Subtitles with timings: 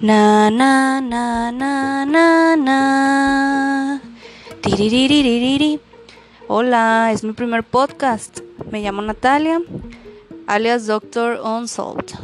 [0.00, 4.00] Na na na na na na.
[6.48, 8.40] Hola, es mi primer podcast.
[8.70, 9.60] Me llamo Natalia,
[10.46, 12.14] alias Doctor Unsolved.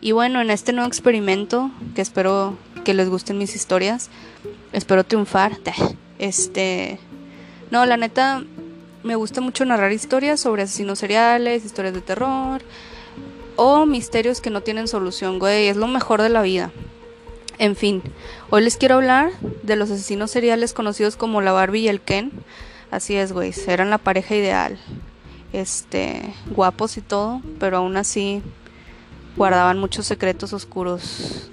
[0.00, 4.10] Y bueno, en este nuevo experimento, que espero que les gusten mis historias,
[4.72, 5.56] espero triunfar.
[6.18, 6.98] Este,
[7.70, 8.42] no, la neta,
[9.04, 12.60] me gusta mucho narrar historias sobre asesinos seriales, historias de terror
[13.56, 15.68] o misterios que no tienen solución, güey.
[15.68, 16.70] Es lo mejor de la vida.
[17.58, 18.02] En fin,
[18.50, 19.32] hoy les quiero hablar
[19.62, 22.30] de los asesinos seriales conocidos como la Barbie y el Ken.
[22.90, 24.78] Así es, güey, eran la pareja ideal.
[25.52, 28.42] Este, guapos y todo, pero aún así
[29.36, 31.50] guardaban muchos secretos oscuros.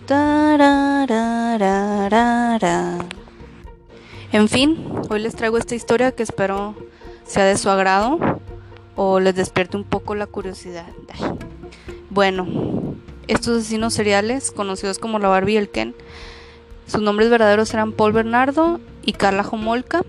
[4.32, 6.76] En fin, hoy les traigo esta historia que espero
[7.26, 8.20] sea de su agrado
[8.96, 10.88] o les despierte un poco la curiosidad.
[12.14, 12.46] Bueno,
[13.28, 15.96] estos asesinos seriales, conocidos como la Barbie y el Ken,
[16.86, 20.04] sus nombres verdaderos eran Paul Bernardo y Carla Homolka,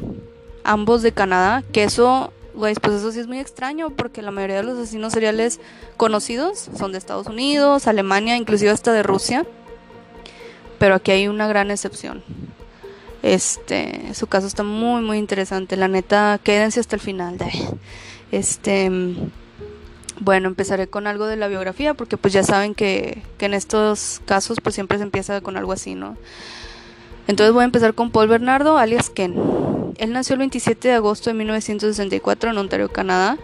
[0.64, 4.64] ambos de Canadá, que eso, pues eso sí es muy extraño porque la mayoría de
[4.64, 5.61] los asesinos seriales
[5.97, 9.47] conocidos son de Estados Unidos, Alemania, inclusive hasta de Rusia,
[10.79, 12.23] pero aquí hay una gran excepción.
[13.23, 17.39] Este, su caso está muy muy interesante, la neta, quédense hasta el final.
[18.31, 18.91] Este,
[20.20, 24.59] bueno, empezaré con algo de la biografía porque pues ya saben que, en estos casos
[24.62, 26.17] pues siempre se empieza con algo así, ¿no?
[27.27, 29.35] Entonces voy a empezar con Paul Bernardo, alias Ken.
[29.98, 33.39] Él nació el 27 de agosto de 1964 en Ontario, Canadá.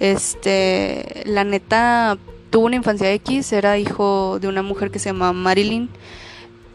[0.00, 2.18] Este, la neta
[2.50, 5.88] tuvo una infancia X, era hijo de una mujer que se llama Marilyn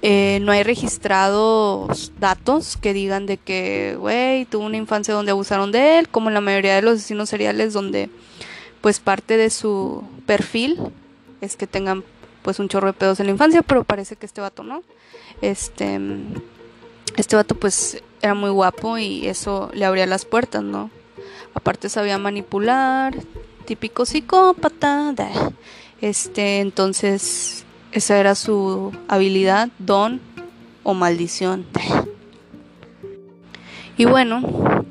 [0.04, 5.72] eh, no hay registrados datos que digan de que, güey, tuvo una infancia donde abusaron
[5.72, 8.10] de él, como en la mayoría de los asesinos seriales donde
[8.88, 10.80] pues parte de su perfil
[11.42, 12.06] es que tengan
[12.42, 14.82] pues un chorro de pedos en la infancia, pero parece que este vato no.
[15.42, 16.00] Este
[17.18, 20.90] este vato pues era muy guapo y eso le abría las puertas, ¿no?
[21.54, 23.14] Aparte sabía manipular,
[23.66, 25.14] típico psicópata.
[26.00, 30.22] Este, entonces esa era su habilidad, don
[30.84, 31.66] o maldición.
[33.98, 34.86] Y bueno,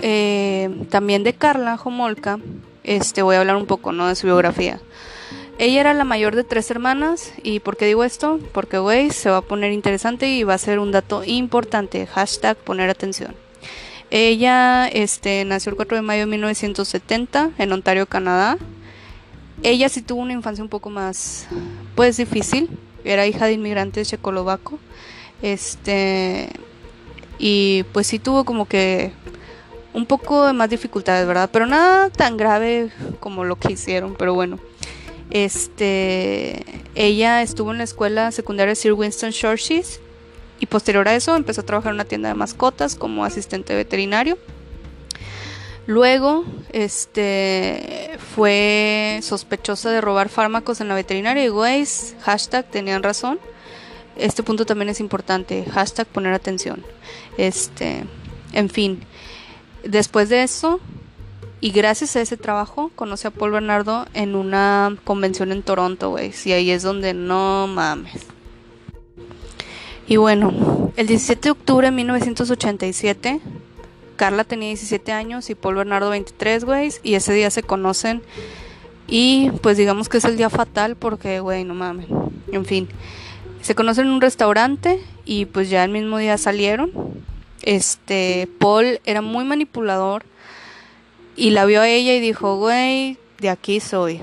[0.00, 2.38] eh, también de Carla Homolka,
[2.84, 4.08] este, voy a hablar un poco ¿no?
[4.08, 4.80] de su biografía.
[5.58, 7.34] Ella era la mayor de tres hermanas.
[7.42, 8.40] ¿Y por qué digo esto?
[8.52, 12.06] Porque, güey, se va a poner interesante y va a ser un dato importante.
[12.06, 13.34] Hashtag poner atención.
[14.10, 18.56] Ella este, nació el 4 de mayo de 1970 en Ontario, Canadá.
[19.62, 21.46] Ella sí tuvo una infancia un poco más,
[21.94, 22.70] pues difícil.
[23.04, 24.78] Era hija de inmigrantes checoslovaco.
[25.42, 26.48] Este,
[27.38, 29.12] y pues sí tuvo como que
[29.92, 31.50] un poco de más dificultades, ¿verdad?
[31.52, 34.58] Pero nada tan grave como lo que hicieron, pero bueno.
[35.30, 36.64] Este,
[36.96, 39.84] ella estuvo en la escuela secundaria Sir Winston Churchill
[40.58, 44.36] y posterior a eso empezó a trabajar en una tienda de mascotas como asistente veterinario.
[45.86, 51.84] Luego, este, fue sospechosa de robar fármacos en la veterinaria y güey,
[52.20, 53.40] hashtag tenían razón.
[54.16, 56.84] Este punto también es importante, hashtag poner atención.
[57.38, 58.04] Este,
[58.52, 59.00] en fin,
[59.84, 60.80] después de eso
[61.60, 66.32] y gracias a ese trabajo conocí a Paul Bernardo en una convención en Toronto, güey,
[66.44, 68.26] y ahí es donde no mames.
[70.06, 73.40] Y bueno, el 17 de octubre de 1987
[74.20, 78.20] Carla tenía 17 años y Paul Bernardo 23, güey, y ese día se conocen
[79.08, 82.06] y pues digamos que es el día fatal porque, güey, no mames.
[82.52, 82.86] En fin,
[83.62, 86.90] se conocen en un restaurante y pues ya el mismo día salieron.
[87.62, 90.24] Este, Paul era muy manipulador
[91.36, 94.20] y la vio a ella y dijo, güey, de aquí soy.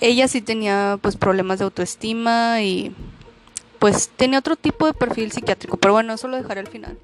[0.00, 2.94] Ella sí tenía pues problemas de autoestima y
[3.78, 6.98] pues tenía otro tipo de perfil psiquiátrico, pero bueno, eso lo dejaré al final.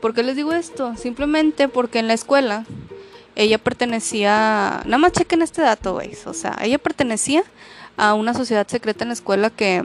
[0.00, 0.96] ¿Por qué les digo esto?
[0.96, 2.64] Simplemente porque en la escuela
[3.36, 7.44] ella pertenecía, nada más chequen este dato, veis, o sea, ella pertenecía
[7.96, 9.84] a una sociedad secreta en la escuela que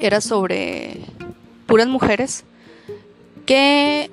[0.00, 1.00] era sobre
[1.66, 2.44] puras mujeres
[3.46, 4.10] que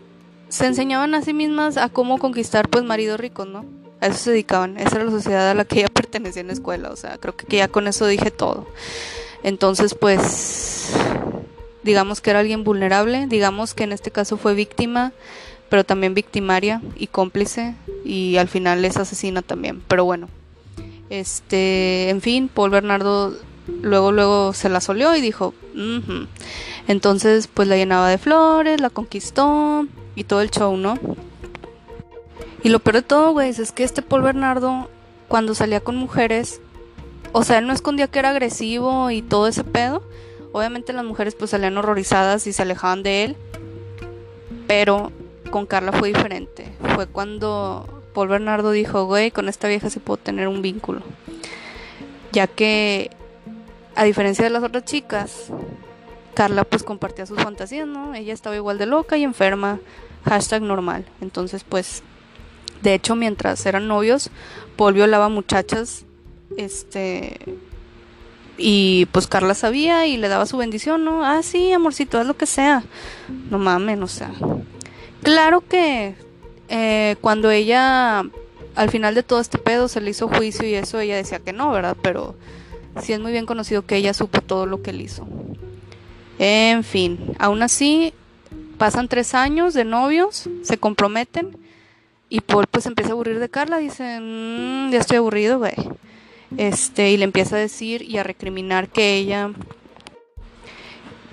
[0.49, 3.65] se enseñaban a sí mismas a cómo conquistar pues maridos ricos, ¿no?
[3.99, 6.53] A eso se dedicaban, esa era la sociedad a la que ella pertenecía en la
[6.53, 8.67] escuela, o sea, creo que ya con eso dije todo.
[9.43, 10.93] Entonces, pues
[11.83, 15.13] digamos que era alguien vulnerable, digamos que en este caso fue víctima,
[15.69, 20.29] pero también victimaria y cómplice y al final es asesina también, pero bueno.
[21.09, 23.33] Este, en fin, Paul Bernardo
[23.81, 25.53] luego luego se la solió y dijo,
[26.87, 29.85] entonces pues la llenaba de flores, la conquistó
[30.15, 30.97] y todo el show, ¿no?
[32.63, 34.89] Y lo peor de todo, güey, es que este Paul Bernardo
[35.27, 36.61] cuando salía con mujeres,
[37.31, 40.01] o sea, él no escondía que era agresivo y todo ese pedo,
[40.57, 43.35] Obviamente las mujeres pues salían horrorizadas y se alejaban de él.
[44.65, 45.11] Pero
[45.51, 46.67] con Carla fue diferente.
[46.95, 51.01] Fue cuando Paul Bernardo dijo, güey, con esta vieja se puedo tener un vínculo.
[52.31, 53.11] Ya que,
[53.97, 55.47] a diferencia de las otras chicas,
[56.35, 58.13] Carla pues compartía sus fantasías, ¿no?
[58.13, 59.79] Ella estaba igual de loca y enferma,
[60.23, 61.03] hashtag normal.
[61.19, 62.03] Entonces pues,
[62.83, 64.29] de hecho mientras eran novios,
[64.75, 66.05] Paul violaba muchachas,
[66.57, 67.39] este,
[68.55, 71.25] y pues Carla sabía y le daba su bendición, ¿no?
[71.25, 72.83] Ah, sí, amorcito, haz lo que sea.
[73.49, 74.31] No mamen, o sea.
[75.23, 76.13] Claro que
[76.69, 78.23] eh, cuando ella,
[78.75, 81.51] al final de todo este pedo, se le hizo juicio y eso, ella decía que
[81.51, 81.97] no, ¿verdad?
[82.03, 82.35] Pero
[83.01, 85.27] sí es muy bien conocido que ella supo todo lo que él hizo.
[86.39, 88.13] En fin, aún así,
[88.77, 91.57] pasan tres años de novios, se comprometen
[92.29, 95.73] y Paul pues empieza a aburrir de Carla, dice, mm, ya estoy aburrido, güey.
[96.57, 99.51] Este, y le empieza a decir y a recriminar que ella,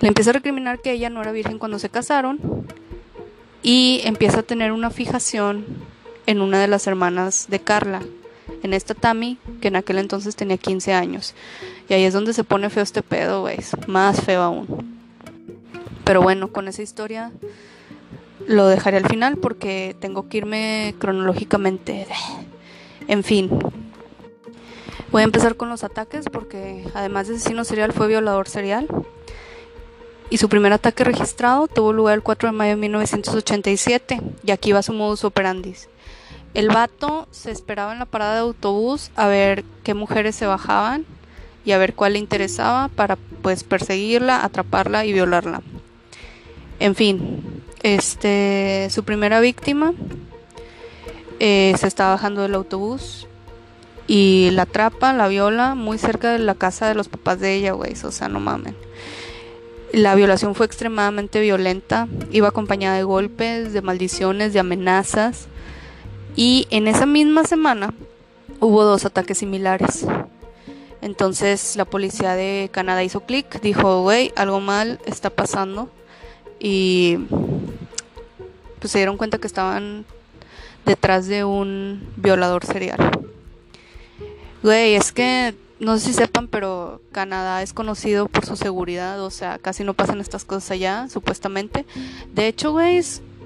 [0.01, 2.67] le empieza a recriminar que ella no era virgen cuando se casaron
[3.63, 5.65] y empieza a tener una fijación
[6.27, 8.03] en una de las hermanas de Carla,
[8.63, 11.35] en esta Tammy, que en aquel entonces tenía 15 años.
[11.89, 14.99] Y ahí es donde se pone feo este pedo, güey, más feo aún.
[16.05, 17.33] Pero bueno, con esa historia
[18.47, 22.07] lo dejaré al final porque tengo que irme cronológicamente.
[23.09, 23.51] En fin.
[25.11, 28.89] Voy a empezar con los ataques porque además de asesino serial fue violador serial.
[30.31, 34.73] Y su primer ataque registrado tuvo lugar el 4 de mayo de 1987 y aquí
[34.73, 35.75] va su modus operandi.
[36.55, 41.05] El vato se esperaba en la parada de autobús a ver qué mujeres se bajaban
[41.65, 45.63] y a ver cuál le interesaba para pues perseguirla, atraparla y violarla.
[46.79, 49.93] En fin, este, su primera víctima
[51.41, 53.27] eh, se está bajando del autobús
[54.07, 57.73] y la atrapa, la viola muy cerca de la casa de los papás de ella,
[57.73, 57.95] güey.
[58.05, 58.77] O sea, no mamen.
[59.93, 65.47] La violación fue extremadamente violenta, iba acompañada de golpes, de maldiciones, de amenazas.
[66.37, 67.95] Y en esa misma semana
[68.61, 70.07] hubo dos ataques similares.
[71.01, 75.91] Entonces la policía de Canadá hizo clic, dijo, güey, algo mal está pasando
[76.59, 77.19] y
[78.79, 80.07] pues se dieron cuenta que estaban
[80.87, 82.99] detrás de un violador serial.
[84.63, 89.31] Güey, es que no sé si sepan, pero Canadá es conocido por su seguridad, o
[89.31, 91.85] sea, casi no pasan estas cosas allá, supuestamente.
[92.33, 93.03] De hecho, güey,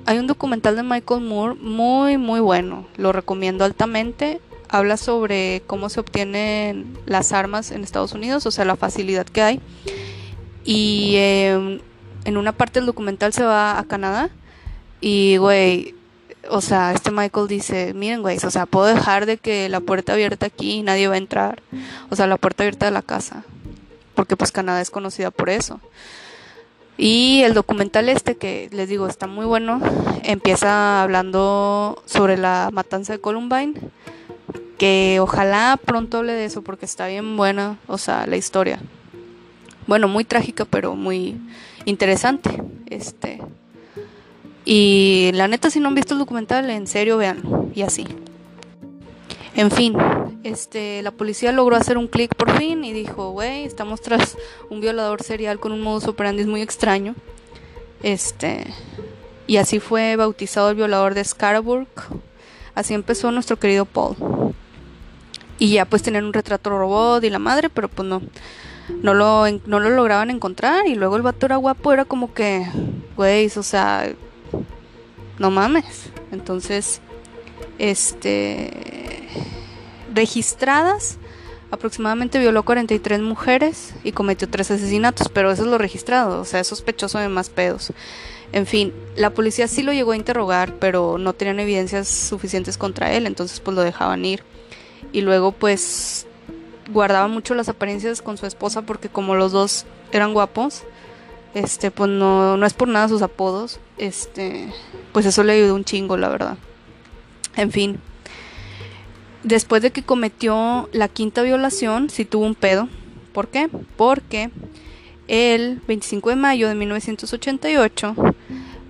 [0.08, 4.40] hay un documental de Michael Moore muy, muy bueno, lo recomiendo altamente.
[4.70, 9.42] Habla sobre cómo se obtienen las armas en Estados Unidos, o sea, la facilidad que
[9.42, 9.60] hay.
[10.64, 11.82] Y eh,
[12.24, 14.30] en una parte del documental se va a Canadá
[15.02, 15.94] y, güey,
[16.48, 20.14] o sea, este Michael dice, miren, güey, o sea, puedo dejar de que la puerta
[20.14, 21.60] abierta aquí y nadie va a entrar.
[22.08, 23.44] O sea, la puerta abierta de la casa.
[24.14, 25.82] Porque pues Canadá es conocida por eso.
[26.98, 29.80] Y el documental este que les digo está muy bueno,
[30.24, 33.74] empieza hablando sobre la matanza de Columbine,
[34.78, 38.80] que ojalá pronto hable de eso porque está bien buena, o sea, la historia.
[39.86, 41.36] Bueno, muy trágica, pero muy
[41.84, 42.62] interesante.
[42.90, 43.40] Este.
[44.64, 47.70] Y la neta, si no han visto el documental, en serio, vean.
[47.74, 48.06] Y así.
[49.58, 49.96] En fin,
[50.44, 54.36] este, la policía logró hacer un clic por fin y dijo, güey, estamos tras
[54.70, 57.16] un violador serial con un modus operandi muy extraño.
[58.04, 58.72] Este,
[59.48, 61.88] y así fue bautizado el violador de Scarborough.
[62.76, 64.14] Así empezó nuestro querido Paul.
[65.58, 68.22] Y ya pues tenían un retrato robot y la madre, pero pues no
[69.02, 72.64] no lo, no lo lograban encontrar y luego el vato era guapo, era como que,
[73.16, 74.08] güey, o sea,
[75.40, 76.10] no mames.
[76.30, 77.00] Entonces,
[77.78, 78.97] este,
[80.18, 81.16] registradas,
[81.70, 86.58] aproximadamente violó 43 mujeres y cometió tres asesinatos, pero eso es lo registrado, o sea,
[86.58, 87.92] es sospechoso de más pedos.
[88.50, 93.12] En fin, la policía sí lo llegó a interrogar, pero no tenían evidencias suficientes contra
[93.12, 94.42] él, entonces pues lo dejaban ir.
[95.12, 96.26] Y luego pues
[96.90, 100.82] guardaba mucho las apariencias con su esposa porque como los dos eran guapos,
[101.54, 104.72] este, pues no, no es por nada sus apodos, este,
[105.12, 106.56] pues eso le ayudó un chingo, la verdad.
[107.54, 108.00] En fin,
[109.42, 112.88] después de que cometió la quinta violación, sí tuvo un pedo.
[113.32, 113.68] ¿Por qué?
[113.96, 114.50] Porque
[115.28, 118.14] el 25 de mayo de 1988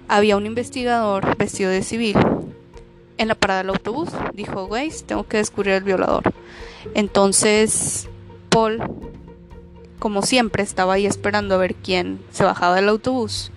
[0.08, 2.16] había un investigador vestido de civil
[3.18, 4.08] en la parada del autobús.
[4.32, 6.22] Dijo, güey, tengo que descubrir al violador.
[6.94, 8.08] Entonces,
[8.48, 8.80] Paul,
[9.98, 13.50] como siempre, estaba ahí esperando a ver quién se bajaba del autobús.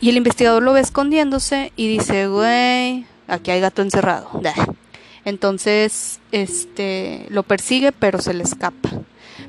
[0.00, 4.40] Y el investigador lo ve escondiéndose y dice, güey, aquí hay gato encerrado.
[5.28, 8.88] Entonces, este, lo persigue, pero se le escapa.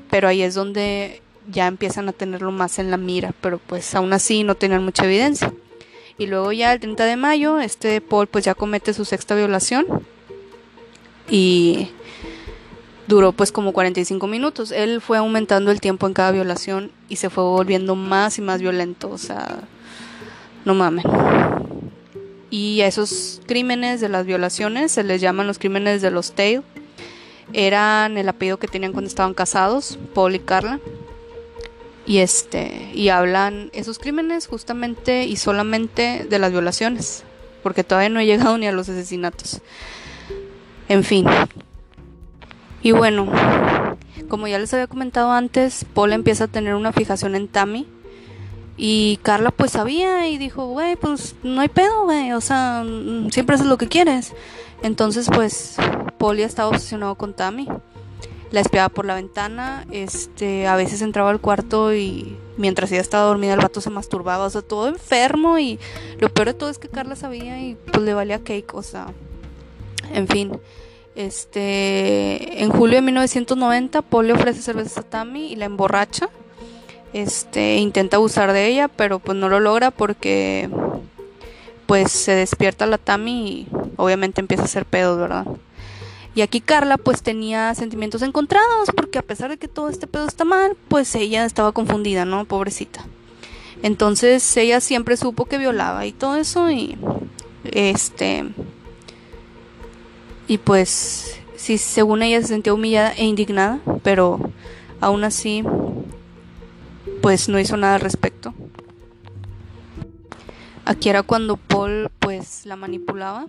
[0.10, 4.12] Pero ahí es donde ya empiezan a tenerlo más en la mira, pero pues aún
[4.12, 5.54] así no tenían mucha evidencia.
[6.18, 9.86] Y luego ya el 30 de mayo, este Paul pues ya comete su sexta violación
[11.30, 11.92] y
[13.08, 14.74] duró pues como 45 minutos.
[14.74, 18.60] Él fue aumentando el tiempo en cada violación y se fue volviendo más y más
[18.60, 19.62] violento, o sea,
[20.66, 21.06] no mames.
[22.50, 26.64] Y a esos crímenes de las violaciones se les llaman los crímenes de los Tail.
[27.54, 30.80] Eran el apellido que tenían cuando estaban casados, Paul y Carla.
[32.06, 37.24] Y este, y hablan esos crímenes justamente y solamente de las violaciones,
[37.62, 39.62] porque todavía no he llegado ni a los asesinatos.
[40.88, 41.28] En fin.
[42.82, 43.32] Y bueno,
[44.28, 47.86] como ya les había comentado antes, Paul empieza a tener una fijación en Tammy
[48.82, 53.30] y Carla pues sabía y dijo, güey, pues no hay pedo, güey, o sea, mm,
[53.30, 54.32] siempre haces lo que quieres.
[54.82, 55.76] Entonces pues
[56.18, 57.68] Paul ya estaba obsesionado con Tammy.
[58.52, 63.26] La espiaba por la ventana, este, a veces entraba al cuarto y mientras ella estaba
[63.26, 65.78] dormida el vato se masturbaba, o sea, todo enfermo y
[66.18, 69.08] lo peor de todo es que Carla sabía y pues le valía cake, o sea,
[70.14, 70.58] en fin.
[71.16, 76.30] Este, en julio de 1990 Paul le ofrece cerveza a Tammy y la emborracha
[77.14, 80.70] este intenta abusar de ella, pero pues no lo logra porque
[81.86, 85.46] pues se despierta la Tami y obviamente empieza a hacer pedos, ¿verdad?
[86.36, 90.28] Y aquí Carla pues tenía sentimientos encontrados porque a pesar de que todo este pedo
[90.28, 92.46] está mal, pues ella estaba confundida, ¿no?
[92.46, 93.06] Pobrecita.
[93.82, 96.98] Entonces ella siempre supo que violaba y todo eso y
[97.64, 98.46] este
[100.48, 104.40] y pues sí según ella se sentía humillada e indignada, pero
[105.02, 105.64] aún así
[107.22, 108.54] pues no hizo nada al respecto.
[110.86, 113.48] Aquí era cuando Paul pues la manipulaba.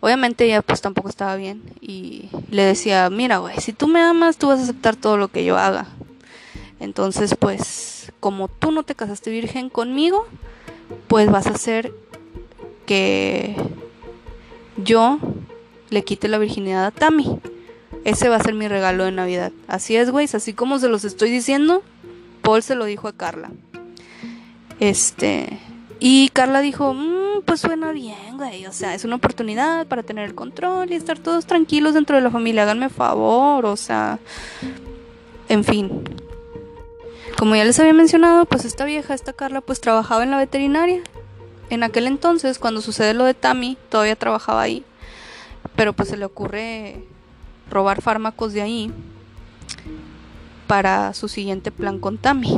[0.00, 4.38] Obviamente ella pues tampoco estaba bien y le decía, mira güey, si tú me amas
[4.38, 5.86] tú vas a aceptar todo lo que yo haga.
[6.80, 10.26] Entonces pues como tú no te casaste virgen conmigo,
[11.06, 11.92] pues vas a hacer
[12.86, 13.54] que
[14.76, 15.18] yo
[15.90, 17.40] le quite la virginidad a Tammy.
[18.04, 19.52] Ese va a ser mi regalo de Navidad.
[19.66, 21.82] Así es, güey, así como se los estoy diciendo,
[22.48, 23.50] Paul se lo dijo a Carla.
[24.80, 25.60] Este.
[26.00, 28.64] Y Carla dijo, mm, pues suena bien, güey.
[28.64, 32.22] O sea, es una oportunidad para tener el control y estar todos tranquilos dentro de
[32.22, 32.62] la familia.
[32.62, 34.18] Háganme favor, o sea.
[35.50, 36.04] En fin.
[37.36, 41.02] Como ya les había mencionado, pues esta vieja, esta Carla, pues trabajaba en la veterinaria.
[41.68, 44.86] En aquel entonces, cuando sucede lo de Tammy, todavía trabajaba ahí.
[45.76, 47.04] Pero pues se le ocurre
[47.70, 48.90] robar fármacos de ahí
[50.68, 52.56] para su siguiente plan con Tammy.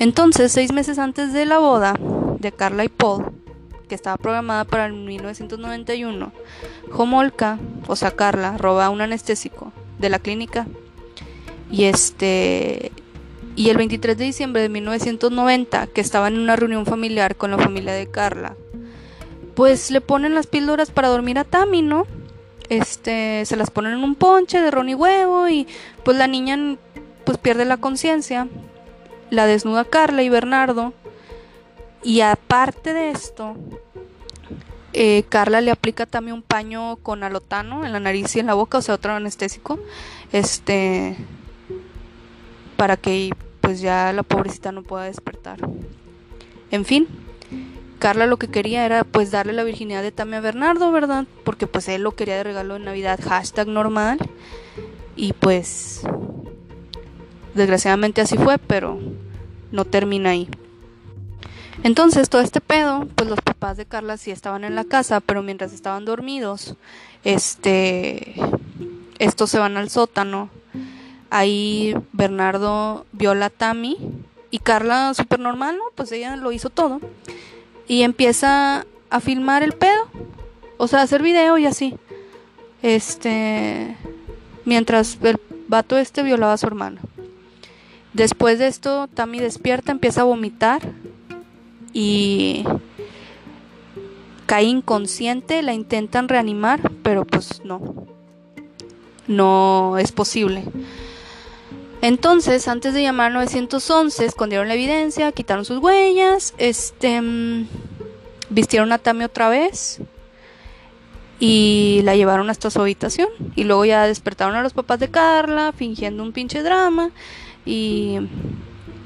[0.00, 1.94] Entonces, seis meses antes de la boda
[2.40, 3.26] de Carla y Paul,
[3.88, 6.32] que estaba programada para el 1991,
[6.92, 10.66] Homolka, o sea Carla, roba un anestésico de la clínica
[11.70, 12.90] y este
[13.56, 17.58] y el 23 de diciembre de 1990, que estaban en una reunión familiar con la
[17.58, 18.56] familia de Carla,
[19.54, 22.06] pues le ponen las píldoras para dormir a Tammy, ¿no?
[22.70, 25.66] Este, se las ponen en un ponche de ron y huevo y
[26.04, 26.76] pues la niña
[27.24, 28.48] pues pierde la conciencia,
[29.28, 30.94] la desnuda Carla y Bernardo.
[32.02, 33.56] Y aparte de esto,
[34.92, 38.54] eh, Carla le aplica también un paño con alotano en la nariz y en la
[38.54, 39.78] boca, o sea, otro anestésico,
[40.32, 41.16] este,
[42.76, 45.58] para que pues ya la pobrecita no pueda despertar.
[46.70, 47.08] En fin,
[48.00, 51.26] Carla lo que quería era pues darle la virginidad de Tami a Bernardo, ¿verdad?
[51.44, 54.18] Porque pues él lo quería de regalo de Navidad, hashtag normal.
[55.16, 56.00] Y pues
[57.54, 58.98] desgraciadamente así fue, pero
[59.70, 60.48] no termina ahí.
[61.82, 65.42] Entonces todo este pedo, pues los papás de Carla sí estaban en la casa, pero
[65.42, 66.76] mientras estaban dormidos,
[67.22, 68.34] este,
[69.18, 70.48] estos se van al sótano.
[71.28, 73.98] Ahí Bernardo viola a Tami
[74.50, 75.84] y Carla súper normal, ¿no?
[75.94, 76.98] Pues ella lo hizo todo
[77.90, 80.06] y empieza a filmar el pedo,
[80.76, 81.96] o sea, hacer video y así.
[82.82, 83.96] Este,
[84.64, 87.00] mientras el vato este violaba a su hermana.
[88.12, 90.82] Después de esto, Tammy despierta, empieza a vomitar
[91.92, 92.62] y
[94.46, 98.06] cae inconsciente, la intentan reanimar, pero pues no.
[99.26, 100.62] No es posible.
[102.02, 107.68] Entonces, antes de llamar 911, escondieron la evidencia, quitaron sus huellas, este, mm,
[108.48, 110.00] vistieron a Tami otra vez
[111.38, 113.28] y la llevaron hasta su habitación.
[113.54, 117.10] Y luego ya despertaron a los papás de Carla, fingiendo un pinche drama.
[117.66, 118.18] Y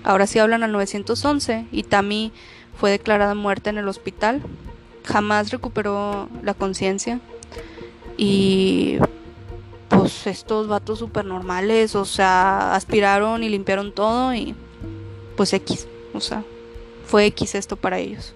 [0.05, 2.33] ahora sí hablan al 911 y Tami
[2.77, 4.43] fue declarada muerta en el hospital.
[5.05, 7.21] Jamás recuperó la conciencia.
[8.17, 8.99] Y
[9.95, 14.55] pues estos vatos super normales, o sea, aspiraron y limpiaron todo y
[15.37, 16.45] pues X, o sea,
[17.07, 18.35] fue X esto para ellos.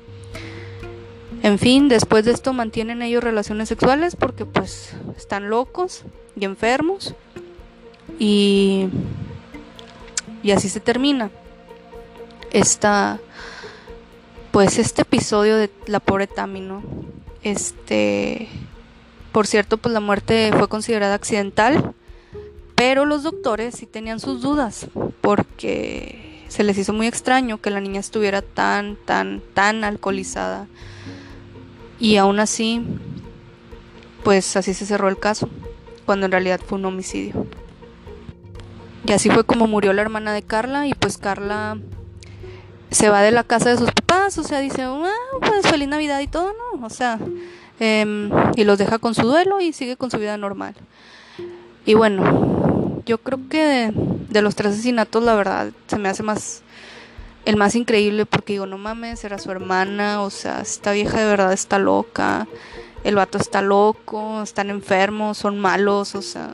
[1.43, 6.03] En fin, después de esto mantienen ellos relaciones sexuales porque pues están locos
[6.37, 7.15] y enfermos
[8.19, 8.89] y
[10.43, 11.31] y así se termina
[12.51, 13.21] esta
[14.51, 16.83] pues este episodio de la pobre Tami, ¿no?
[17.43, 18.49] Este
[19.33, 21.95] por cierto, pues la muerte fue considerada accidental,
[22.75, 24.87] pero los doctores sí tenían sus dudas
[25.21, 30.67] porque se les hizo muy extraño que la niña estuviera tan tan tan alcoholizada.
[32.01, 32.85] Y aún así
[34.23, 35.49] pues así se cerró el caso,
[36.05, 37.47] cuando en realidad fue un homicidio.
[39.07, 41.79] Y así fue como murió la hermana de Carla y pues Carla
[42.91, 46.21] se va de la casa de sus papás, o sea, dice, ah, pues feliz Navidad
[46.21, 46.87] y todo, ¿no?
[46.87, 47.19] O sea,
[47.81, 50.75] em, y los deja con su duelo y sigue con su vida normal.
[51.87, 53.93] Y bueno, yo creo que
[54.29, 56.63] de, los tres asesinatos, la verdad, se me hace más
[57.47, 61.25] el más increíble porque digo, no mames, era su hermana, o sea, esta vieja de
[61.25, 62.47] verdad está loca,
[63.05, 66.53] el vato está loco, están enfermos, son malos, o sea,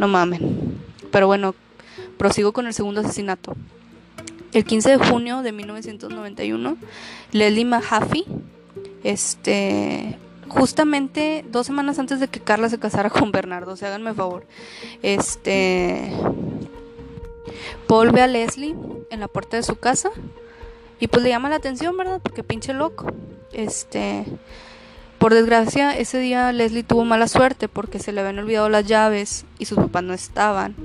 [0.00, 0.76] no mamen.
[1.12, 1.54] Pero bueno,
[2.18, 3.54] prosigo con el segundo asesinato.
[4.52, 6.76] El 15 de junio de 1991,
[7.30, 8.24] Leslie Mahaffey,
[9.04, 14.14] este, justamente dos semanas antes de que Carla se casara con Bernardo, o sea, háganme
[14.14, 14.44] favor,
[15.02, 16.12] este,
[17.86, 18.76] Paul ve a Leslie
[19.10, 20.10] en la puerta de su casa
[21.00, 22.20] y pues le llama la atención, ¿verdad?
[22.22, 23.06] Porque pinche loco.
[23.52, 24.24] Este,
[25.18, 29.44] por desgracia, ese día Leslie tuvo mala suerte porque se le habían olvidado las llaves
[29.58, 30.76] y sus papás no estaban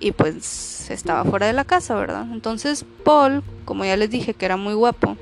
[0.00, 2.26] y pues estaba fuera de la casa, ¿verdad?
[2.32, 5.16] Entonces Paul, como ya les dije que era muy guapo,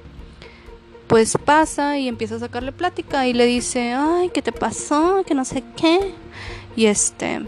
[1.12, 5.24] pues pasa y empieza a sacarle plática y le dice, ay, ¿qué te pasó?
[5.26, 6.14] Que no sé qué.
[6.74, 7.42] Y este,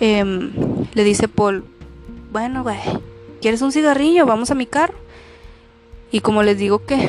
[0.00, 0.50] em,
[0.94, 1.64] le dice Paul,
[2.32, 2.80] bueno, güey,
[3.40, 4.26] ¿quieres un cigarrillo?
[4.26, 4.96] Vamos a mi carro.
[6.10, 7.08] Y como les digo que,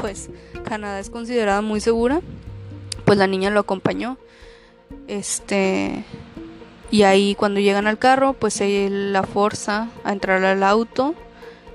[0.00, 0.30] pues,
[0.64, 2.20] Canadá es considerada muy segura,
[3.06, 4.18] pues la niña lo acompañó.
[5.08, 6.04] Este,
[6.92, 11.16] y ahí cuando llegan al carro, pues él la forza a entrar al auto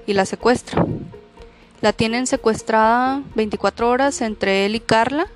[0.07, 0.85] y la secuestra.
[1.81, 5.27] La tienen secuestrada 24 horas entre él y Carla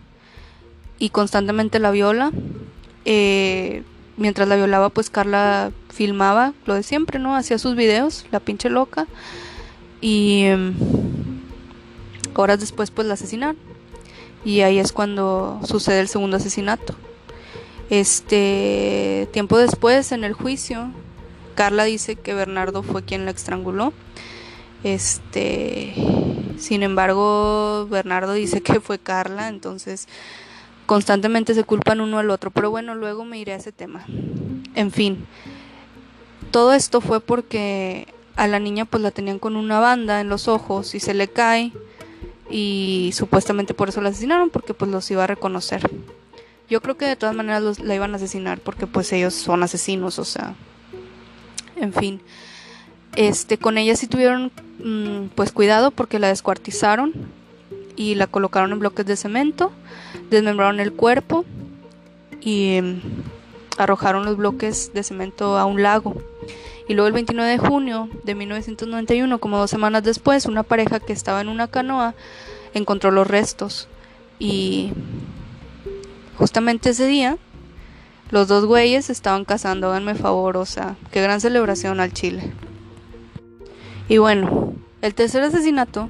[1.00, 2.32] y constantemente la viola.
[3.06, 3.84] Eh,
[4.18, 7.36] mientras la violaba, pues Carla filmaba lo de siempre, ¿no?
[7.36, 9.08] Hacía sus videos, la pinche loca.
[10.02, 10.74] Y em,
[12.36, 13.58] horas después, pues la asesinaron.
[14.44, 16.96] Y ahí es cuando sucede el segundo asesinato.
[17.90, 20.92] Este tiempo después, en el juicio,
[21.56, 23.94] Carla dice que Bernardo fue quien la estranguló.
[24.84, 25.94] Este,
[26.58, 30.08] sin embargo, Bernardo dice que fue Carla, entonces
[30.86, 32.52] constantemente se culpan uno al otro.
[32.52, 34.06] Pero bueno, luego me iré a ese tema.
[34.76, 35.26] En fin,
[36.52, 40.48] todo esto fue porque a la niña pues la tenían con una banda en los
[40.48, 41.72] ojos y se le cae
[42.50, 45.90] y supuestamente por eso la asesinaron porque pues los iba a reconocer.
[46.70, 49.64] Yo creo que de todas maneras los, la iban a asesinar porque pues ellos son
[49.64, 50.56] asesinos, o sea,
[51.76, 52.22] en fin.
[53.16, 54.52] Este, con ella sí tuvieron
[54.84, 57.14] mm, pues cuidado porque la descuartizaron
[57.96, 59.72] y la colocaron en bloques de cemento,
[60.30, 61.46] desmembraron el cuerpo
[62.42, 63.02] y mm,
[63.78, 66.16] arrojaron los bloques de cemento a un lago.
[66.88, 71.14] Y luego el 29 de junio de 1991, como dos semanas después, una pareja que
[71.14, 72.14] estaba en una canoa
[72.74, 73.88] encontró los restos
[74.38, 74.92] y
[76.38, 77.38] justamente ese día
[78.30, 82.52] los dos güeyes estaban casando, háganme favor, o sea, qué gran celebración al Chile.
[84.08, 86.10] Y bueno, el tercer asesinato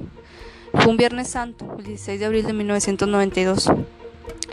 [0.74, 3.72] fue un Viernes Santo, el 16 de abril de 1992.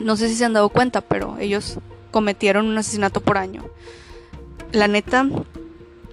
[0.03, 1.79] No sé si se han dado cuenta, pero ellos
[2.11, 3.65] cometieron un asesinato por año.
[4.71, 5.29] La neta,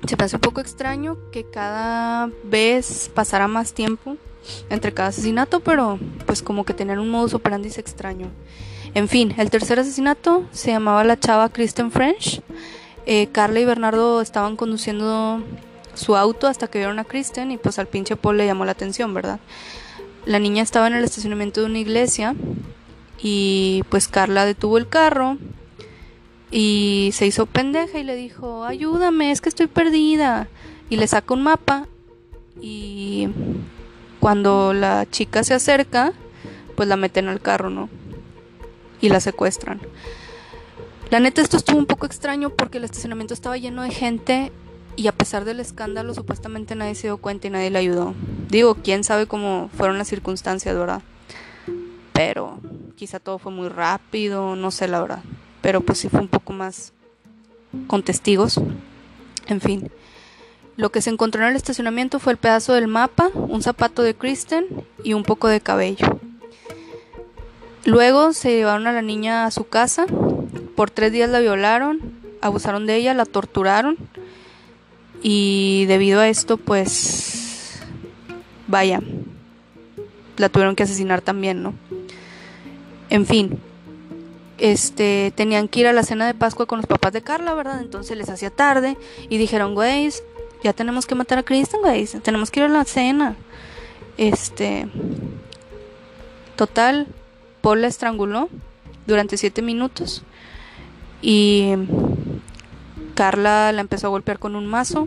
[0.07, 4.17] se me hace un poco extraño que cada vez pasara más tiempo
[4.69, 8.27] entre cada asesinato, pero pues como que tener un modus operandi extraño.
[8.95, 12.41] En fin, el tercer asesinato se llamaba la chava Kristen French.
[13.05, 15.43] Eh, Carla y Bernardo estaban conduciendo
[15.99, 18.71] su auto hasta que vieron a Kristen y pues al pinche Paul le llamó la
[18.71, 19.39] atención, ¿verdad?
[20.25, 22.35] La niña estaba en el estacionamiento de una iglesia
[23.21, 25.37] y pues Carla detuvo el carro
[26.51, 30.47] y se hizo pendeja y le dijo, ayúdame, es que estoy perdida.
[30.89, 31.87] Y le saca un mapa
[32.59, 33.27] y
[34.19, 36.13] cuando la chica se acerca,
[36.75, 37.89] pues la meten al carro, ¿no?
[39.01, 39.79] y la secuestran.
[41.09, 44.51] La neta esto estuvo un poco extraño porque el estacionamiento estaba lleno de gente
[44.99, 48.13] y a pesar del escándalo supuestamente nadie se dio cuenta y nadie le ayudó.
[48.49, 51.01] Digo, quién sabe cómo fueron las circunstancias, ¿verdad?
[52.11, 52.59] Pero
[52.97, 55.23] quizá todo fue muy rápido, no sé la verdad.
[55.61, 56.91] pero pues sí fue un poco más
[57.87, 58.59] con testigos.
[59.47, 59.89] En fin,
[60.75, 64.15] lo que se encontró en el estacionamiento fue el pedazo del mapa, un zapato de
[64.15, 64.65] Kristen
[65.05, 66.19] y un poco de cabello.
[67.85, 70.07] Luego se llevaron a la niña a su casa,
[70.75, 72.01] por tres días la violaron,
[72.41, 73.95] abusaron de ella, la torturaron
[75.21, 77.81] y debido a esto pues
[78.67, 79.01] vaya,
[80.37, 81.73] la tuvieron que asesinar también, ¿no?
[83.09, 83.59] En fin,
[84.57, 87.81] este, tenían que ir a la cena de Pascua con los papás de Carla, ¿verdad?
[87.81, 88.97] Entonces les hacía tarde
[89.29, 90.09] y dijeron, güey,
[90.63, 93.35] ya tenemos que matar a Kristen, güey, tenemos que ir a la cena.
[94.17, 94.87] Este,
[96.55, 97.07] total,
[97.61, 98.49] Paul la estranguló
[99.07, 100.23] durante siete minutos
[101.21, 101.73] y
[103.19, 105.05] Carla la empezó a golpear con un mazo.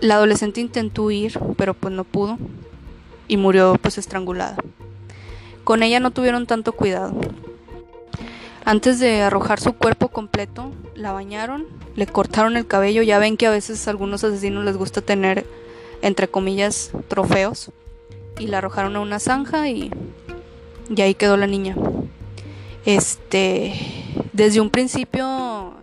[0.00, 2.38] La adolescente intentó huir, pero pues no pudo
[3.28, 4.56] y murió pues estrangulada.
[5.62, 7.12] Con ella no tuvieron tanto cuidado.
[8.64, 11.66] Antes de arrojar su cuerpo completo, la bañaron,
[11.96, 13.02] le cortaron el cabello.
[13.02, 15.44] Ya ven que a veces a algunos asesinos les gusta tener,
[16.00, 17.72] entre comillas, trofeos.
[18.38, 19.90] Y la arrojaron a una zanja y,
[20.88, 21.76] y ahí quedó la niña.
[22.86, 23.74] Este,
[24.32, 25.74] desde un principio,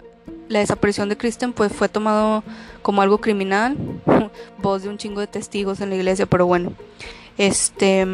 [0.49, 2.43] la desaparición de Kristen pues fue tomado
[2.81, 3.77] como algo criminal.
[4.59, 6.73] Voz de un chingo de testigos en la iglesia, pero bueno.
[7.37, 8.05] Este,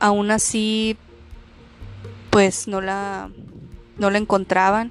[0.00, 0.96] aún así
[2.30, 3.30] pues no la,
[3.98, 4.90] no la encontraban.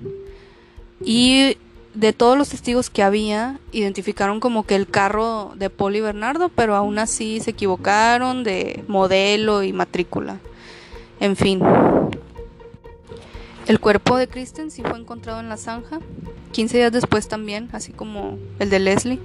[1.04, 1.58] Y
[1.94, 6.50] de todos los testigos que había, identificaron como que el carro de Paul y Bernardo,
[6.50, 10.40] pero aún así se equivocaron de modelo y matrícula.
[11.20, 11.62] En fin.
[13.68, 16.00] El cuerpo de Kristen sí fue encontrado en la zanja,
[16.52, 19.20] 15 días después también, así como el de Leslie.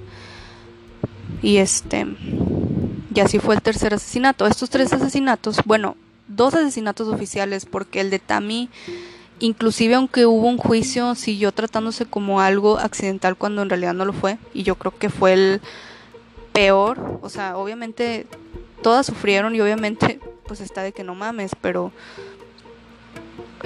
[1.41, 2.05] Y este,
[3.13, 4.47] y así fue el tercer asesinato.
[4.47, 5.97] Estos tres asesinatos, bueno,
[6.27, 8.69] dos asesinatos oficiales porque el de Tammy
[9.39, 14.13] inclusive aunque hubo un juicio siguió tratándose como algo accidental cuando en realidad no lo
[14.13, 15.61] fue y yo creo que fue el
[16.53, 18.25] peor o sea obviamente
[18.81, 21.91] todas sufrieron y obviamente pues está de que no mames pero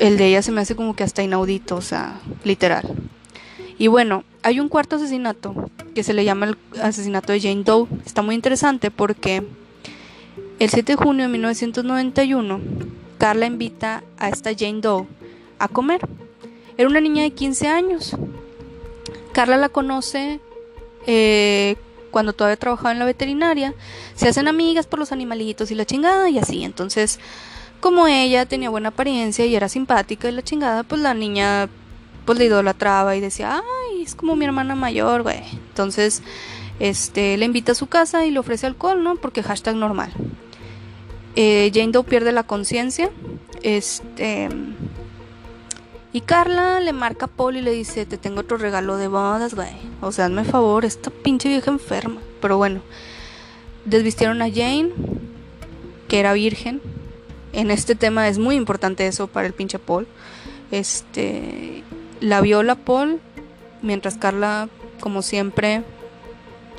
[0.01, 2.83] el de ella se me hace como que hasta inaudito o sea literal
[3.77, 7.87] y bueno hay un cuarto asesinato que se le llama el asesinato de Jane Doe
[8.05, 9.43] está muy interesante porque
[10.61, 12.59] el 7 de junio de 1991,
[13.17, 15.07] Carla invita a esta Jane Doe
[15.57, 16.01] a comer.
[16.77, 18.15] Era una niña de 15 años.
[19.31, 20.39] Carla la conoce
[21.07, 21.77] eh,
[22.11, 23.73] cuando todavía trabajaba en la veterinaria.
[24.13, 26.63] Se hacen amigas por los animalitos y la chingada y así.
[26.63, 27.19] Entonces,
[27.81, 31.69] como ella tenía buena apariencia y era simpática y la chingada, pues la niña
[32.25, 35.41] pues le idolatraba y decía, ay, es como mi hermana mayor, güey.
[35.69, 36.21] Entonces,
[36.79, 39.15] este, le invita a su casa y le ofrece alcohol, ¿no?
[39.15, 40.11] Porque hashtag normal.
[41.35, 43.09] Eh, Jane Doe pierde la conciencia.
[43.63, 44.49] Este.
[46.13, 49.53] Y Carla le marca a Paul y le dice: Te tengo otro regalo de bodas,
[49.53, 49.69] güey.
[50.01, 52.19] O sea, hazme favor, esta pinche vieja enferma.
[52.41, 52.81] Pero bueno,
[53.85, 54.91] desvistieron a Jane,
[56.07, 56.81] que era virgen.
[57.53, 60.07] En este tema es muy importante eso para el pinche Paul.
[60.71, 61.83] Este.
[62.19, 63.19] La viola Paul,
[63.81, 65.83] mientras Carla, como siempre,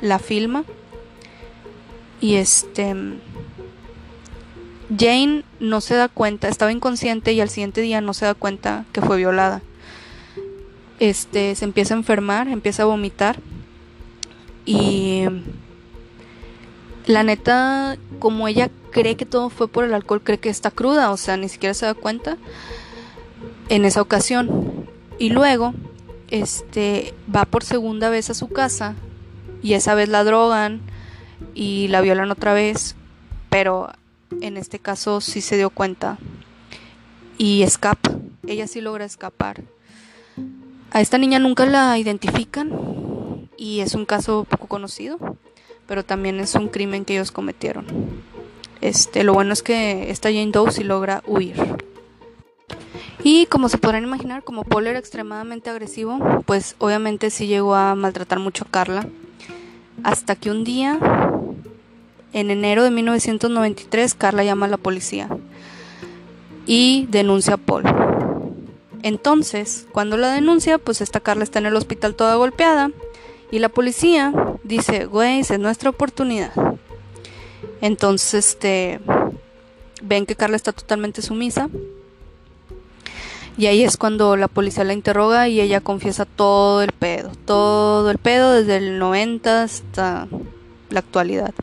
[0.01, 0.63] la filma.
[2.21, 2.95] Y este
[4.97, 8.85] Jane no se da cuenta, estaba inconsciente y al siguiente día no se da cuenta
[8.91, 9.61] que fue violada.
[10.99, 13.39] Este se empieza a enfermar, empieza a vomitar
[14.65, 15.23] y
[17.05, 21.11] la neta, como ella cree que todo fue por el alcohol, cree que está cruda,
[21.11, 22.37] o sea, ni siquiera se da cuenta
[23.69, 24.87] en esa ocasión.
[25.19, 25.73] Y luego,
[26.29, 28.95] este, va por segunda vez a su casa
[29.61, 30.81] y esa vez la drogan
[31.53, 32.95] y la violan otra vez,
[33.49, 33.91] pero
[34.41, 36.17] en este caso sí se dio cuenta
[37.37, 38.11] y escapa.
[38.47, 39.63] Ella sí logra escapar.
[40.91, 45.17] A esta niña nunca la identifican y es un caso poco conocido,
[45.87, 47.85] pero también es un crimen que ellos cometieron.
[48.81, 51.55] Este, lo bueno es que esta Jane Doe sí logra huir.
[53.23, 57.95] Y como se podrán imaginar, como Paul era extremadamente agresivo, pues obviamente sí llegó a
[57.95, 59.07] maltratar mucho a Carla.
[60.03, 60.99] Hasta que un día
[62.33, 65.29] en enero de 1993, Carla llama a la policía
[66.65, 67.83] y denuncia a Paul.
[69.03, 72.91] Entonces, cuando la denuncia, pues esta Carla está en el hospital toda golpeada
[73.51, 76.51] y la policía dice, güey, es nuestra oportunidad.
[77.81, 78.99] Entonces, este,
[80.01, 81.69] ven que Carla está totalmente sumisa.
[83.57, 88.09] Y ahí es cuando la policía la interroga y ella confiesa todo el pedo, todo
[88.09, 90.27] el pedo desde el 90 hasta
[90.89, 91.53] la actualidad.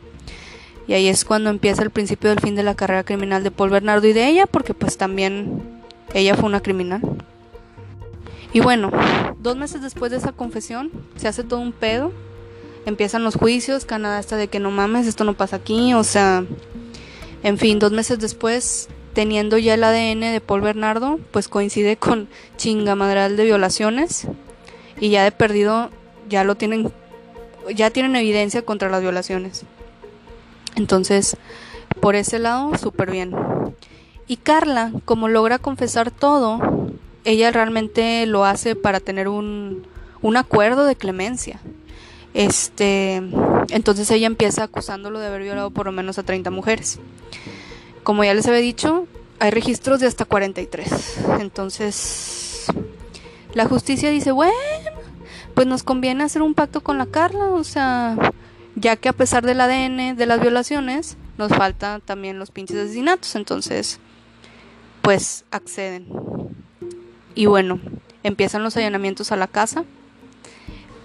[0.87, 3.69] Y ahí es cuando empieza el principio del fin de la carrera criminal de Paul
[3.69, 5.61] Bernardo y de ella, porque pues también
[6.13, 7.01] ella fue una criminal.
[8.53, 8.91] Y bueno,
[9.39, 12.11] dos meses después de esa confesión, se hace todo un pedo.
[12.85, 16.45] Empiezan los juicios, Canadá está de que no mames, esto no pasa aquí, o sea,
[17.43, 22.27] en fin, dos meses después, teniendo ya el ADN de Paul Bernardo, pues coincide con
[22.57, 24.27] chingamadral de violaciones
[24.99, 25.89] y ya de perdido
[26.29, 26.91] ya lo tienen,
[27.75, 29.63] ya tienen evidencia contra las violaciones.
[30.75, 31.37] Entonces,
[31.99, 33.35] por ese lado, súper bien.
[34.27, 36.59] Y Carla, como logra confesar todo,
[37.25, 39.85] ella realmente lo hace para tener un,
[40.21, 41.59] un acuerdo de clemencia.
[42.33, 43.21] Este,
[43.69, 46.99] entonces ella empieza acusándolo de haber violado por lo menos a 30 mujeres.
[48.03, 49.07] Como ya les había dicho,
[49.39, 51.19] hay registros de hasta 43.
[51.39, 52.67] Entonces,
[53.53, 54.53] la justicia dice, bueno,
[55.53, 58.17] pues nos conviene hacer un pacto con la Carla, o sea,
[58.75, 63.35] ya que a pesar del ADN de las violaciones, nos falta también los pinches asesinatos,
[63.35, 63.99] entonces,
[65.01, 66.07] pues acceden.
[67.35, 67.79] Y bueno,
[68.23, 69.83] empiezan los allanamientos a la casa,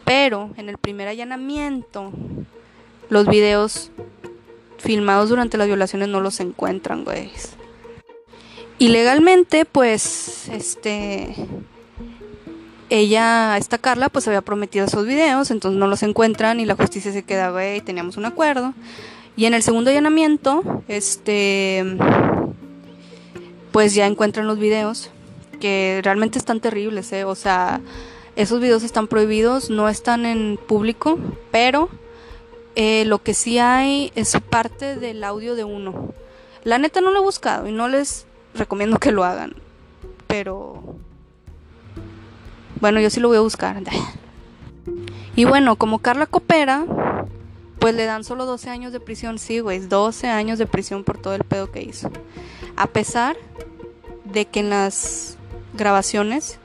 [0.07, 2.13] pero en el primer allanamiento,
[3.11, 3.91] los videos
[4.79, 7.29] filmados durante las violaciones no los encuentran, güey.
[8.79, 11.35] Y legalmente, pues, este,
[12.89, 17.13] ella, esta Carla, pues había prometido esos videos, entonces no los encuentran y la justicia
[17.13, 18.75] se queda, güey, teníamos un acuerdo.
[19.37, 21.85] Y en el segundo allanamiento, este,
[23.73, 25.11] pues ya encuentran los videos
[25.61, 27.25] que realmente están terribles, ¿eh?
[27.25, 27.81] O sea,
[28.37, 31.19] esos videos están prohibidos, no están en público,
[31.51, 31.89] pero
[32.75, 36.13] eh, lo que sí hay es parte del audio de uno.
[36.63, 39.55] La neta no lo he buscado y no les recomiendo que lo hagan,
[40.27, 40.83] pero
[42.81, 43.83] bueno, yo sí lo voy a buscar.
[45.35, 46.87] Y bueno, como Carla coopera,
[47.79, 51.19] pues le dan solo 12 años de prisión, sí, güey, 12 años de prisión por
[51.19, 52.11] todo el pedo que hizo.
[52.77, 53.37] A pesar
[54.25, 55.37] de que en las
[55.75, 56.59] grabaciones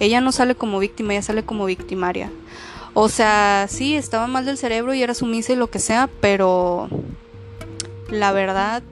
[0.00, 2.30] ella no sale como víctima, ella sale como victimaria.
[2.94, 6.88] O sea, sí, estaba mal del cerebro y era sumisa y lo que sea, pero
[8.08, 8.82] la verdad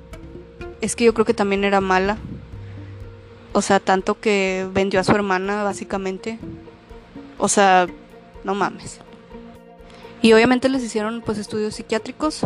[0.80, 2.18] es que yo creo que también era mala.
[3.52, 6.38] O sea, tanto que vendió a su hermana, básicamente.
[7.38, 7.86] O sea,
[8.44, 9.00] no mames.
[10.22, 12.40] Y obviamente les hicieron pues estudios psiquiátricos.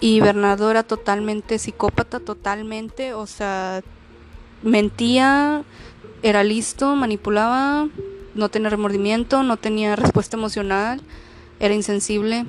[0.00, 3.14] Y Bernardo era totalmente psicópata, totalmente.
[3.14, 3.82] O sea,
[4.62, 5.64] mentía,
[6.24, 7.86] era listo, manipulaba,
[8.34, 11.02] no tenía remordimiento, no tenía respuesta emocional,
[11.60, 12.46] era insensible,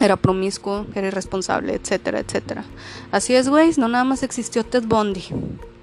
[0.00, 2.64] era promiscuo, era irresponsable, etcétera, etcétera.
[3.12, 5.22] Así es, güey, no nada más existió Ted Bundy.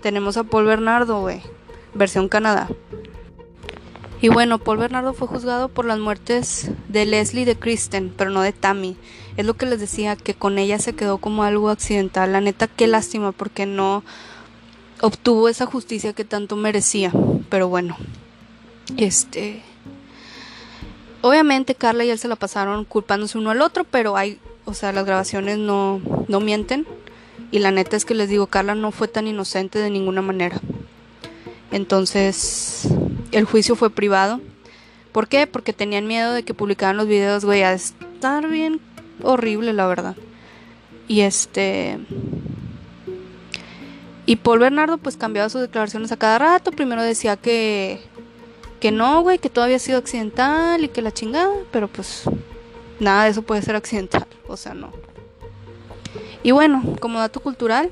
[0.01, 1.41] Tenemos a Paul Bernardo, güey,
[1.93, 2.67] versión Canadá.
[4.19, 8.30] Y bueno, Paul Bernardo fue juzgado por las muertes de Leslie y de Kristen, pero
[8.30, 8.97] no de Tammy.
[9.38, 12.34] Es lo que les decía, que con ella se quedó como algo accidental.
[12.34, 14.04] La neta, qué lástima, porque no
[15.01, 17.12] obtuvo esa justicia que tanto merecía.
[17.49, 17.97] Pero bueno,
[18.97, 19.62] este.
[21.21, 24.91] Obviamente Carla y él se la pasaron culpándose uno al otro, pero hay, o sea,
[24.91, 26.86] las grabaciones no, no mienten.
[27.51, 30.60] Y la neta es que les digo, Carla no fue tan inocente de ninguna manera.
[31.71, 32.88] Entonces,
[33.31, 34.39] el juicio fue privado.
[35.12, 35.47] ¿Por qué?
[35.47, 38.81] Porque tenían miedo de que publicaran los videos, güey, a estar bien
[39.23, 40.15] horrible, la verdad.
[41.08, 41.99] Y este.
[44.25, 46.71] Y Paul Bernardo pues cambiaba sus declaraciones a cada rato.
[46.71, 48.01] Primero decía que
[48.79, 52.23] que no, güey, que todo había sido accidental y que la chingada, pero pues
[52.99, 54.91] nada de eso puede ser accidental, o sea, no.
[56.43, 57.89] Y bueno, como dato cultural,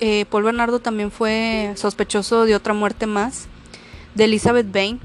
[0.00, 3.46] eh, Paul Bernardo también fue sospechoso de otra muerte más,
[4.14, 5.00] de Elizabeth Bain.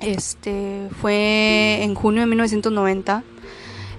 [0.00, 3.24] Este fue en junio de 1990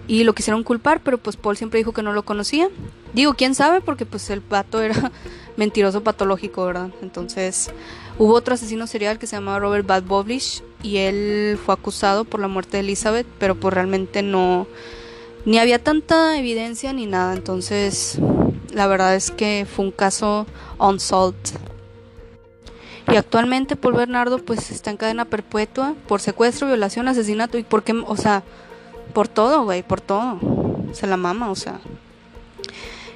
[0.10, 2.67] y lo quisieron culpar, pero pues Paul siempre dijo que no lo conocía.
[3.13, 5.12] Digo, quién sabe, porque pues el pato era
[5.56, 6.89] mentiroso patológico, ¿verdad?
[7.04, 7.69] Entonces,
[8.17, 10.06] hubo otro asesino serial que se llamaba Robert Bad
[10.82, 14.65] y él fue acusado por la muerte de Elizabeth, pero pues realmente no
[15.45, 18.17] ni había tanta evidencia ni nada, entonces
[18.74, 20.48] la verdad es que fue un caso
[20.80, 21.38] unsolved.
[23.12, 27.84] Y actualmente Paul Bernardo pues está en cadena perpetua por secuestro, violación, asesinato y por
[27.84, 28.43] qué, o sea,
[29.13, 30.39] por todo, güey, por todo.
[30.93, 31.80] Se la mama, o sea.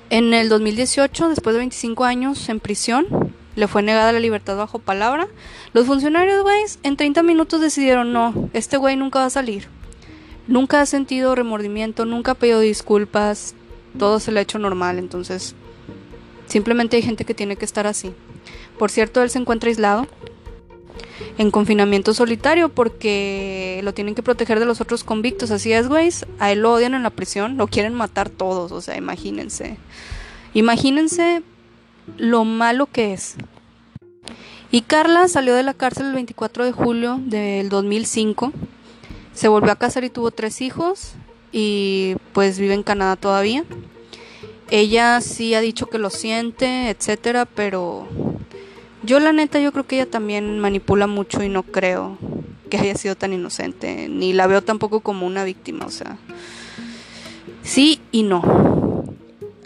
[0.09, 3.07] En el 2018, después de 25 años en prisión,
[3.55, 5.27] le fue negada la libertad bajo palabra.
[5.73, 9.67] Los funcionarios, güey, en 30 minutos decidieron, no, este güey nunca va a salir.
[10.47, 13.55] Nunca ha sentido remordimiento, nunca ha pedido disculpas,
[13.97, 15.55] todo se le ha hecho normal, entonces
[16.47, 18.13] simplemente hay gente que tiene que estar así.
[18.77, 20.07] Por cierto, él se encuentra aislado,
[21.37, 25.51] en confinamiento solitario porque lo tienen que proteger de los otros convictos.
[25.51, 26.09] Así es, güey.
[26.39, 29.77] A él lo odian en la prisión, lo quieren matar todos, o sea, imagínense.
[30.53, 31.43] Imagínense
[32.17, 33.35] lo malo que es.
[34.71, 38.51] Y Carla salió de la cárcel el 24 de julio del 2005.
[39.33, 41.13] Se volvió a casar y tuvo tres hijos
[41.51, 43.65] y pues vive en Canadá todavía.
[44.71, 48.07] Ella sí ha dicho que lo siente, etcétera, pero
[49.03, 52.17] yo la neta yo creo que ella también manipula mucho y no creo
[52.69, 56.17] que haya sido tan inocente, ni la veo tampoco como una víctima, o sea,
[57.61, 58.41] sí y no.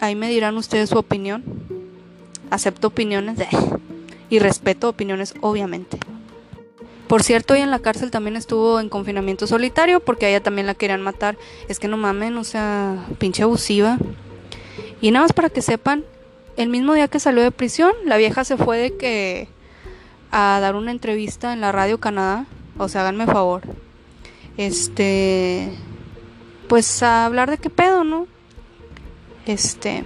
[0.00, 1.42] Ahí me dirán ustedes su opinión.
[2.50, 3.38] Acepto opiniones
[4.30, 5.98] y respeto opiniones, obviamente.
[7.08, 10.66] Por cierto, hoy en la cárcel también estuvo en confinamiento solitario porque a ella también
[10.66, 11.36] la querían matar.
[11.68, 13.98] Es que no mamen, o sea, pinche abusiva.
[15.00, 16.04] Y nada más para que sepan,
[16.58, 19.48] el mismo día que salió de prisión, la vieja se fue de que
[20.30, 22.44] a dar una entrevista en la Radio Canadá
[22.78, 23.62] o sea, háganme favor.
[24.56, 25.68] Este.
[26.68, 28.26] Pues a hablar de qué pedo, ¿no?
[29.46, 30.04] Este.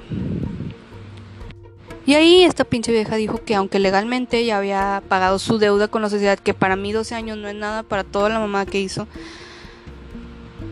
[2.04, 6.02] Y ahí esta pinche vieja dijo que aunque legalmente ya había pagado su deuda con
[6.02, 8.80] la sociedad, que para mí 12 años no es nada para toda la mamá que
[8.80, 9.06] hizo,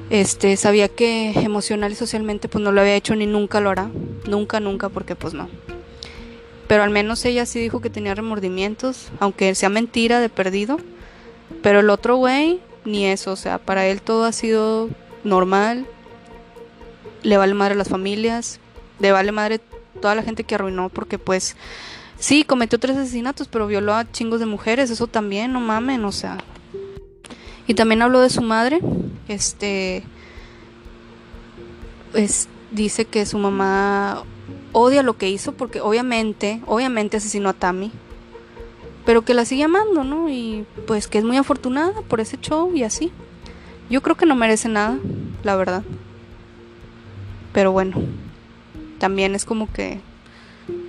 [0.08, 3.90] este, sabía que emocional y socialmente pues no lo había hecho ni nunca lo hará.
[4.26, 5.48] Nunca, nunca, porque pues no.
[6.70, 10.78] Pero al menos ella sí dijo que tenía remordimientos, aunque sea mentira de perdido.
[11.64, 14.88] Pero el otro güey, ni eso, o sea, para él todo ha sido
[15.24, 15.84] normal.
[17.24, 18.60] Le vale madre a las familias,
[19.00, 19.60] le vale madre
[20.00, 21.56] toda la gente que arruinó, porque pues
[22.20, 26.12] sí, cometió tres asesinatos, pero violó a chingos de mujeres, eso también, no mamen, o
[26.12, 26.38] sea.
[27.66, 28.78] Y también habló de su madre,
[29.26, 30.04] este,
[32.12, 34.22] pues dice que su mamá
[34.72, 37.92] odia lo que hizo, porque obviamente, obviamente asesinó a Tammy
[39.04, 40.28] pero que la sigue amando, ¿no?
[40.28, 43.10] Y pues que es muy afortunada por ese show y así.
[43.88, 44.98] Yo creo que no merece nada,
[45.42, 45.82] la verdad.
[47.52, 47.96] Pero bueno,
[48.98, 50.00] también es como que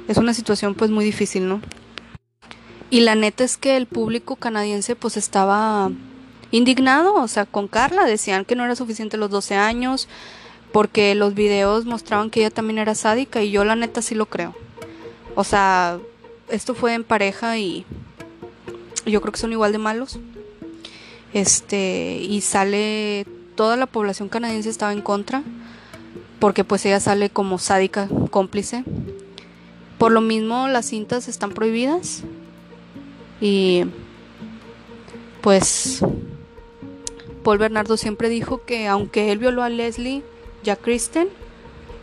[0.07, 1.61] es una situación pues muy difícil, ¿no?
[2.89, 5.89] Y la neta es que el público canadiense pues estaba
[6.51, 10.09] indignado, o sea, con Carla decían que no era suficiente los 12 años
[10.71, 14.25] porque los videos mostraban que ella también era sádica y yo la neta sí lo
[14.25, 14.55] creo.
[15.35, 15.99] O sea,
[16.49, 17.85] esto fue en pareja y
[19.05, 20.19] yo creo que son igual de malos.
[21.33, 25.43] Este, y sale toda la población canadiense estaba en contra
[26.39, 28.83] porque pues ella sale como sádica, cómplice.
[29.97, 32.23] Por lo mismo las cintas están prohibidas
[33.39, 33.85] y
[35.41, 36.03] pues
[37.43, 40.23] Paul Bernardo siempre dijo que aunque él violó a Leslie,
[40.63, 41.29] ya Kristen,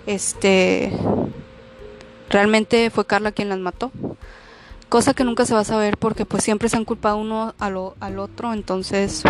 [0.06, 0.92] este
[2.30, 3.90] realmente fue Carla quien las mató
[4.88, 8.18] cosa que nunca se va a saber porque pues siempre se han culpado uno al
[8.18, 9.22] otro, entonces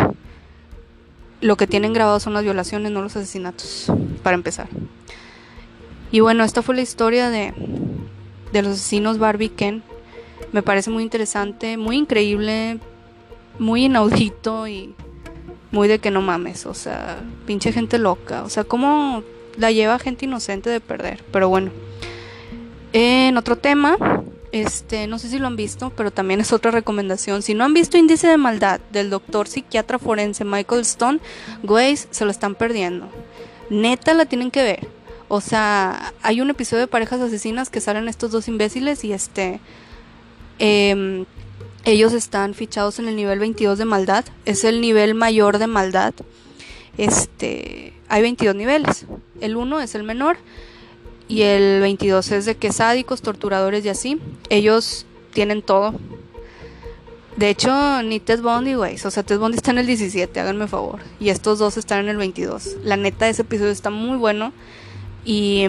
[1.40, 4.68] lo que tienen grabado son las violaciones, no los asesinatos, para empezar.
[6.10, 7.52] Y bueno, esta fue la historia de,
[8.52, 9.82] de los asesinos Barbie Ken.
[10.52, 12.78] Me parece muy interesante, muy increíble,
[13.58, 14.94] muy inaudito y
[15.70, 19.22] muy de que no mames, o sea, pinche gente loca, o sea, cómo
[19.56, 21.70] la lleva gente inocente de perder, pero bueno.
[22.92, 23.98] En otro tema,
[24.52, 27.42] este, no sé si lo han visto, pero también es otra recomendación.
[27.42, 31.20] Si no han visto Índice de Maldad del doctor psiquiatra forense Michael Stone,
[31.62, 33.08] güey, se lo están perdiendo.
[33.68, 34.88] Neta la tienen que ver.
[35.28, 39.60] O sea, hay un episodio de parejas asesinas que salen estos dos imbéciles y este.
[40.58, 41.26] Em,
[41.84, 44.24] ellos están fichados en el nivel 22 de maldad.
[44.44, 46.14] Es el nivel mayor de maldad.
[46.96, 47.92] Este.
[48.08, 49.06] Hay 22 niveles.
[49.40, 50.38] El 1 es el menor
[51.28, 54.18] y el 22 es de que sádicos, torturadores y así.
[54.48, 55.94] Ellos tienen todo.
[57.36, 58.96] De hecho, ni Ted Bundy, güey.
[58.96, 61.00] O sea, Ted Bundy está en el 17, háganme favor.
[61.20, 62.78] Y estos dos están en el 22.
[62.82, 64.52] La neta, ese episodio está muy bueno.
[65.24, 65.66] Y,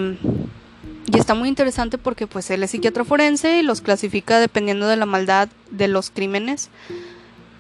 [1.12, 4.96] y está muy interesante porque pues él es psiquiatra forense y los clasifica dependiendo de
[4.96, 6.70] la maldad de los crímenes.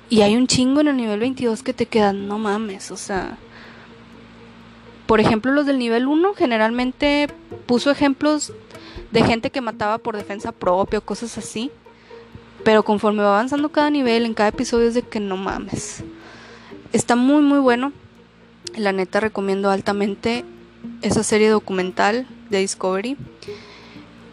[0.09, 3.37] Y hay un chingo en el nivel 22 que te quedan, no mames, o sea
[5.09, 7.29] por ejemplo, los del nivel 1 generalmente
[7.65, 8.53] puso ejemplos
[9.09, 11.71] de gente que mataba por defensa propia o cosas así.
[12.63, 16.03] Pero conforme va avanzando cada nivel, en cada episodio es de que no mames.
[16.93, 17.91] Está muy muy bueno.
[18.77, 20.45] La neta recomiendo altamente
[21.01, 23.17] esa serie documental de Discovery.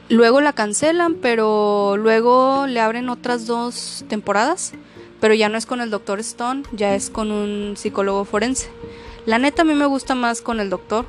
[0.09, 4.73] Luego la cancelan, pero luego le abren otras dos temporadas.
[5.21, 6.21] Pero ya no es con el Dr.
[6.21, 8.69] Stone, ya es con un psicólogo forense.
[9.25, 11.07] La neta a mí me gusta más con el doctor.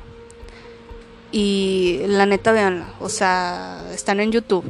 [1.30, 2.94] Y la neta, véanla.
[3.00, 4.64] O sea, están en YouTube.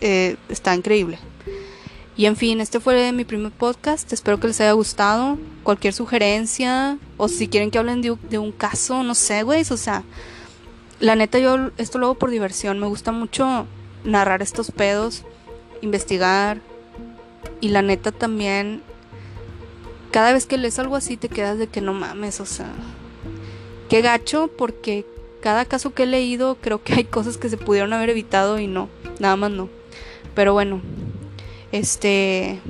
[0.00, 1.18] Eh, está increíble.
[2.16, 4.12] Y en fin, este fue mi primer podcast.
[4.12, 5.38] Espero que les haya gustado.
[5.62, 6.98] Cualquier sugerencia.
[7.16, 9.62] O si quieren que hablen de, un caso, no sé, güey.
[9.68, 10.02] O sea,
[11.00, 12.78] la neta, yo esto lo hago por diversión.
[12.78, 13.66] Me gusta mucho
[14.04, 15.24] narrar estos pedos.
[15.82, 16.60] Investigar.
[17.60, 18.82] Y la neta también,
[20.10, 22.70] cada vez que lees algo así te quedas de que no mames, o sea,
[23.88, 25.06] qué gacho porque
[25.40, 28.66] cada caso que he leído creo que hay cosas que se pudieron haber evitado y
[28.66, 28.88] no,
[29.18, 29.68] nada más no.
[30.34, 30.80] Pero bueno,
[31.72, 32.60] este...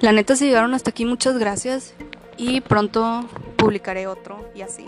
[0.00, 1.94] La neta, si llegaron hasta aquí, muchas gracias
[2.36, 4.86] y pronto publicaré otro y así.